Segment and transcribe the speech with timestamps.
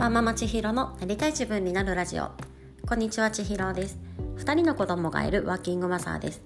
[0.00, 2.30] ワーママ千尋のなりたい自分になるラジオ。
[2.88, 3.98] こんにちは千尋です。
[4.38, 6.40] 2人の子供がいるワーキングマザーです。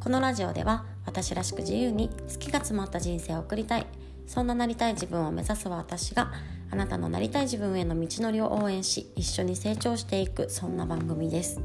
[0.00, 3.86] このラジオでは私らしく自由に好きが詰まった人生を送りたい。
[4.26, 6.32] そんななりたい自分を目指す私が
[6.72, 11.60] あなたのなりたい自分への道のりを応援し一緒に成長していくそんな番組です。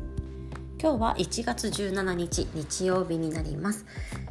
[0.80, 3.88] 今日は1月17日日曜日になります。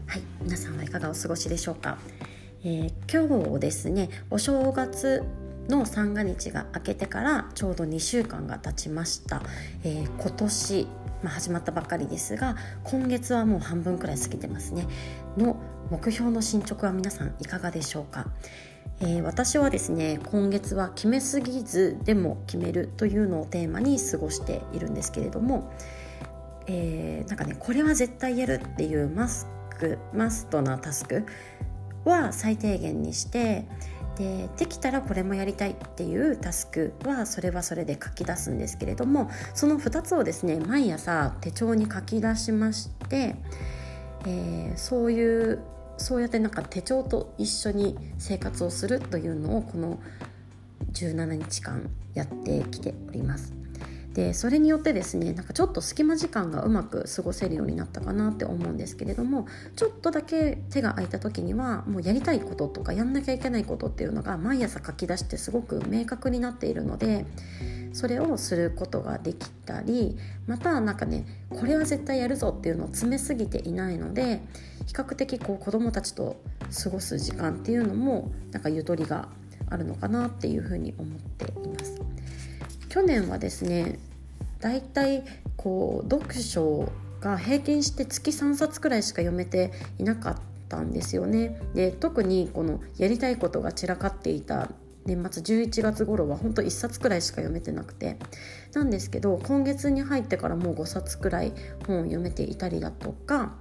[0.07, 1.99] はい皆さんはいかがお過ごしでしょうか、
[2.63, 5.25] えー、今日ですねお正月
[5.69, 9.43] の三が日が明けてからちょうど2週間が経ちました、
[9.85, 10.87] えー、今年、
[11.23, 14.87] まあ、始まったばっかりですが今月はもう半分くらい過ぎてますね。
[15.37, 15.57] の
[15.91, 18.27] 目標の進捗は皆さんいかがでしょうか？
[19.01, 25.73] えー、私はですね今月は決めすぎずでも決めるというのをテーマに過ごしているんですけれども、
[26.67, 29.47] えー、なんかねこれは絶対やるっていうマス
[29.79, 31.25] クマストなタスク
[32.05, 33.67] は最低限にして
[34.17, 43.37] でできたらこれもやりたいっていうタスクはそれはそれで書き出すんですけれどもその2つをですね毎朝手帳に書き出しまして、
[44.27, 45.63] えー、そういう
[45.97, 49.99] そうやってなんか手帳と一緒に生活をするというのをこの
[50.93, 53.62] 17日間やってきております。
[54.15, 67.25] でそれによってですねなんかちょっと隙間時間がうまく過ごせるようになったかなって思うんですけれどもちょっとだけ手が空いた時にはもうやりたいこととかやんなきゃいけないことっていうのが毎朝書き出してすごく明確になっているので
[67.95, 74.43] それをすることができたりまたなんかねこれは絶対やるぞっていうのを詰めすぎていないので
[74.87, 76.37] 比較的こう子どもたちと
[76.83, 79.29] 過ごす時間っていうのもなんかゆとりが
[79.71, 81.82] あるのかなっていうふうに思っています。
[82.93, 83.99] 去年はですね
[84.61, 85.25] だいたい
[85.57, 90.37] こう読書が平均して月3冊くらいしか読めていなかっ
[90.69, 91.59] たんですよね。
[91.73, 94.69] で特にこのやりたいことが散らかっていた
[95.07, 98.19] 年末11月頃は本当1冊くらいしか読めてなくて
[98.75, 101.55] なんですけど今月に入ってからもう5冊くらい
[101.87, 103.55] 本を読めていたりだとか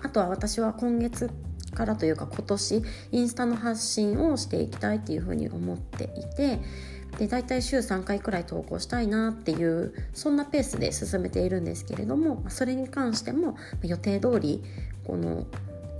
[0.00, 1.30] あとは私は今月
[1.74, 6.60] からというか今年インスタの発信をしていきたいっていうふうに思っていて
[7.18, 14.62] で大体週3回くらい投稿したいなっていうそんなペースで進めているんですけれどもそれに関しても予定通り
[15.04, 15.46] この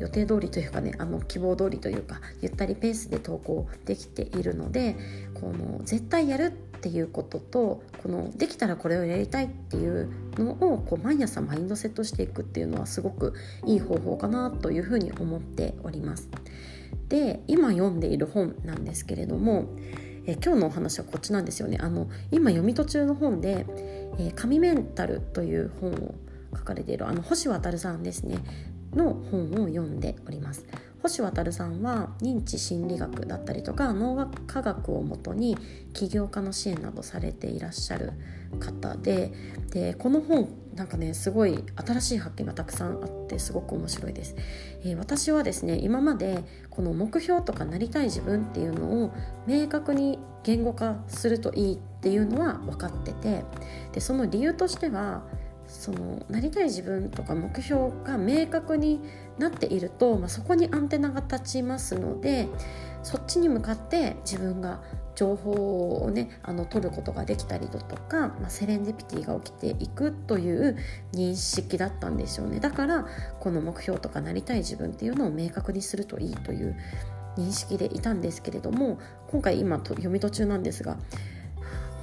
[0.01, 4.97] 予定通りというかねあの希望通りというかゆったりペースで投稿できているので
[5.35, 13.35] この絶対やるっていうこととこのできたらこれをやりたいっていうのをこう毎朝マインドセットしていくっていうのはすごく
[13.67, 16.29] いい方法かなというふうに思っております。
[17.09, 19.67] で今読んでいる本なんですけれども
[20.27, 21.79] え今日のお話はこっちなんですよね。
[21.81, 23.67] あの今読み途中の本で
[24.19, 26.15] 「えー、神メンタル」という本を
[26.57, 28.39] 書かれているあの星渉さんですね。
[28.95, 30.65] の本を読んでおります。
[31.03, 35.59] 星渉さんは認知心理学だったりとか脳科学をもとに
[35.93, 38.13] 起業家の支援などされていらっしゃる
[38.59, 39.33] 方で
[39.71, 44.35] でこの本なんかねすごい新しい発見がたくさんあってすごく面白いです、
[44.83, 49.13] えー、私はですね今までこの目標とかなりたい自分っていうのを
[49.47, 53.45] 明確に言語化するといいっていうのは分かってて
[53.93, 55.23] でその理由としては
[55.67, 59.01] そのなりたい自分とか目標が明確に
[59.39, 62.49] なっていると、まあ、そこにアンテナが立ちますので
[63.03, 64.83] そっちに向かって自分が
[65.15, 70.77] 情報をねあの取ることができたりだとか、まあ、セレンディピティが起きていくという
[71.13, 72.61] 認識だったんでしょうね。
[72.61, 73.07] だから
[73.41, 76.77] この目標とかなりたい自分っていうのを明確にするといいという
[77.37, 78.99] 認識でいたんですけれども
[79.29, 80.97] 今回今読み途中なんですが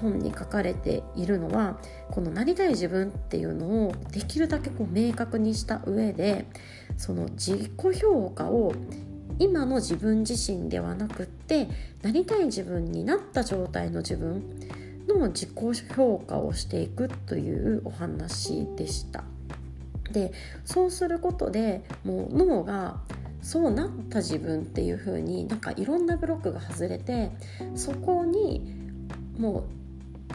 [0.01, 1.77] 本に書かれているのは
[2.09, 6.45] このなりたい自分っていうのをできるだけこう明確にした上で
[6.97, 8.73] その自己評価を
[9.41, 11.67] 今の自分自身ではなくって
[12.03, 14.43] なりたい自分になった状態の自分
[15.07, 15.51] の自己
[15.95, 19.23] 評価をしていくというお話でした。
[20.11, 20.31] で
[20.63, 22.99] そうすることでもう脳が
[23.41, 27.31] そうなった自分っていう風になんかいろんなブロックが外れて
[27.73, 28.75] そこに
[29.39, 29.63] もう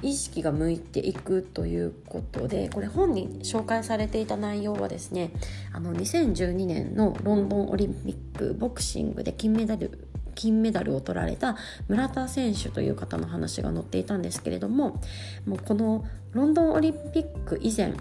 [0.02, 5.30] 意識が向いていくということでこれ本に紹介されていた内容はですね
[5.72, 11.56] あの2012年のロンドンオリンピックボクシングで金メダル金メダルを取られた
[11.88, 15.00] 村田選手という方の話が載っていたんですけれども
[15.46, 17.94] もうこのロンドンオリンピック以前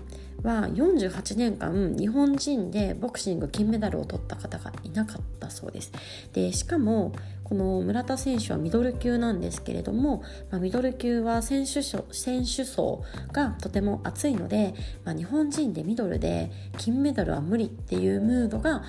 [0.46, 5.92] は48年間日本人でボクシング金メダルを取った方がいなかったそうです。
[6.34, 7.14] でしかも
[7.44, 18.84] この村田選手はミドル級なんですけれども、まあ、ミドル級は選手選手層がとても厚いので、まあ、日本人でミドルで金メダルは無理っていうムードが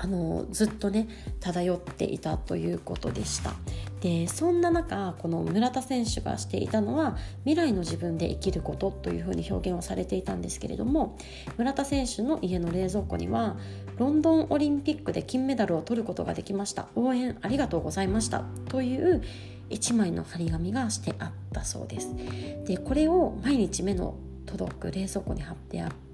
[0.00, 1.08] あのずっとね
[1.40, 3.52] 漂っていたということでした。
[4.00, 11.18] でそんな中この村田選手がしていたのは未来の自分で生きることというふうに表現をされていたんですけれども
[11.56, 13.56] 村田選手の家の冷蔵庫には
[13.96, 16.86] ロンドンオリンピックで金メダルを取ることができました。
[16.94, 18.44] 応援ありがとうございました。
[18.68, 19.22] という
[19.70, 22.14] 1枚の張り紙がしてあったそうです。
[22.66, 24.14] でこれを毎日目の
[24.46, 26.07] 届く冷蔵庫に貼ってあって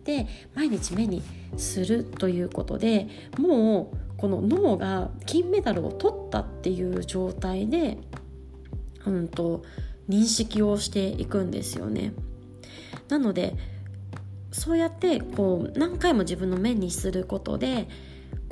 [0.55, 1.23] 毎日目に
[1.57, 3.09] するということで
[3.39, 7.99] もうこの脳が金メダルを取ったっていう状態で、
[9.07, 9.63] うんと、
[10.09, 12.13] 認識をしていくんですよね。
[13.09, 13.57] なので
[14.51, 17.89] そうやってこう何回も自分の目にすることで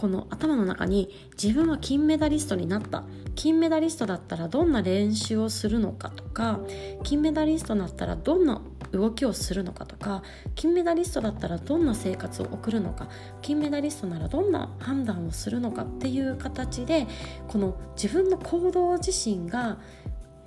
[0.03, 1.11] この頭の中に
[1.41, 3.05] 自分は金メダリストになった。
[3.37, 6.59] 金メダリストだったらどんな練習をするのかとか
[7.05, 8.61] 金メダリストだったらどんな
[8.91, 10.25] 動きをするのかとか
[10.57, 13.09] 金メダリストだったらどんな生活を送るのか
[13.41, 17.07] 金メダリストならどんな判断をするのかっていう形で
[17.47, 19.79] この自分の行動自身が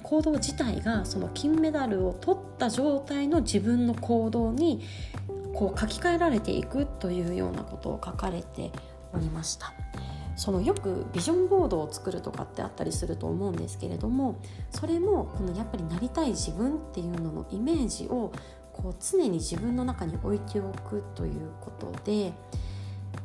[0.03, 4.83] 行動自体がその金メダルを取った状態の自分の行動に
[5.55, 8.71] こう書き換えられていくというようなことを書かれて
[9.15, 9.73] おりました。
[10.35, 18.33] そのよくビジョンボードを作るとかってあったりすると思うんですけれどもそれもこのやっぱりなりたい自分っていうののイメージを
[18.73, 22.33] こう常に自分の中に置いておくということで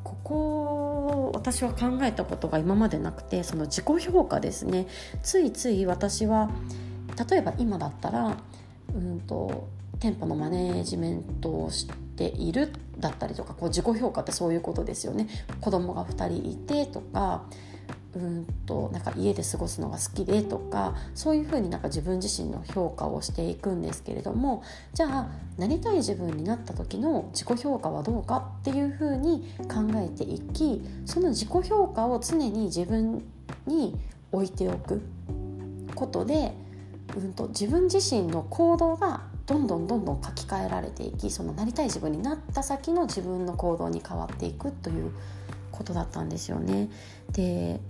[0.05, 4.87] ここを私は考えたことが今までなくてその自己評価ですね。
[5.23, 6.49] ついつい私は
[7.29, 8.37] 例えば今だったら
[8.95, 9.69] うんと
[10.01, 11.87] 店舗のマネージメントをし
[12.17, 15.29] ているだったりとかこう自己評価ってそういうことですよね。
[15.61, 17.45] 子供が2人いてとか
[18.15, 24.65] うんとなんか家で過ごすのが好きでとかそういうふうになんか自分自身の評価をしていくんですけれども
[24.95, 33.23] じゃあなりたい自分になった時の自己評価はどうかっていうふうに考えていきその自己評価を常に自分
[33.67, 33.97] に
[34.33, 35.03] 置いておく
[35.95, 36.53] ことで、
[37.17, 45.11] うんと、自分自身の行動がどんどんどんどん書き換えられていきそのなりたい自分になった先の自分の行動に変わっていくという
[45.73, 46.89] ことだったんですよね。
[47.33, 47.81] で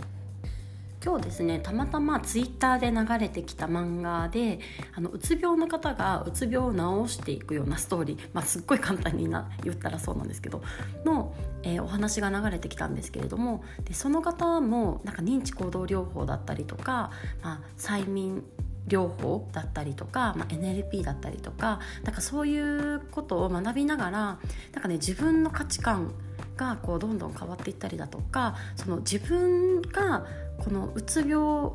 [1.04, 4.58] 今日ですねたまたまツイッターで流れてきた漫画で
[4.94, 10.62] あのうつ病の方がうつ病を治していくようなストーリー、まあ、すっごい簡単にな言ったらそうなんですけど
[11.06, 17.10] の、えー、お話が流れてきたんですけれどもでその方もなんか認知行動療法だったりとか、
[17.42, 18.44] まあ、催眠
[18.90, 26.12] 療法だったりとか、まあ、NLP だったりとかなんかそういうことを学びながらなんか、ね、自分の価値観
[26.56, 30.26] がこうどんどん変わっていったりだとかその自分が
[30.58, 31.72] このうつ病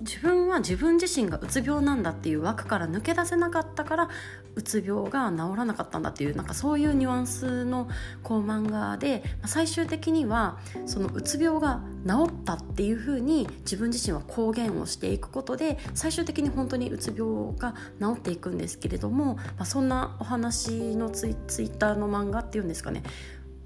[0.00, 4.08] 自分は自分自身がうつ病なんだっていう枠から抜け出せなかったから
[4.54, 7.88] うつ病が治らなかったんだっていうなんかそういうニュアンスの
[8.22, 23.02] こう漫画で最終的にはそのうつ病が治ったっていうふうに自分自身は公言をしていくことで最終的に本当にうつ病が治っていくんですけれども、まあ、そんなお話のツイツイッターの漫画っていうんですかね。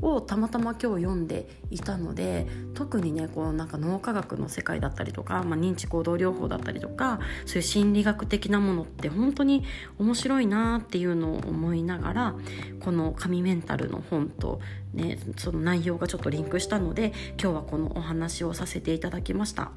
[0.02, 9.64] をたまたま今日読んでいたので特にねこうなんか脳科学の世界だったりとか、まあ、認知行動療法だったりとかそういう心理学的なものって本当に
[9.98, 12.34] 面白いなっていうのを思いながら
[12.80, 14.60] この「神メンタル」の本と、
[14.94, 19.72] ね、その内容がちょっとリンクしたので今日はこのお話をさせていただきました。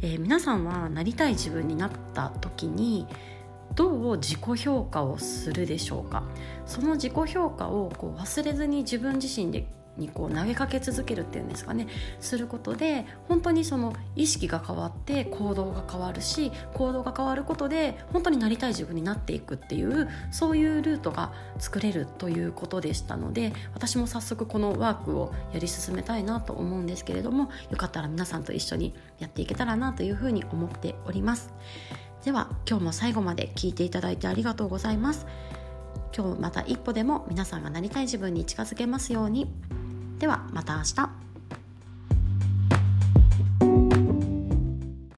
[0.00, 3.06] えー、皆さんはなりたい自分になった時に
[3.74, 6.22] どう自己評価をするでしょうか？
[6.66, 11.86] その自己評価をこう忘れずに自分自身でにこう投げかけ続けるっていうんですかね
[12.18, 31.52] することで本当にその意識が変わって行動が変わるし行動が変わることで本当になりたい自分になっていくっていうそういうルートが作れるということでしたので私も早速このワークをやり進めたいなと思うんですけれどもよかったら皆さんと一緒にやっていけたらなというふうに思っております。
[32.24, 35.26] では今日も最後まで聞いていただいてありがとうございます。
[36.16, 39.50] 今日また一歩でも皆さんがなりたい自分に近づけますように。
[40.18, 41.21] ではまた明日。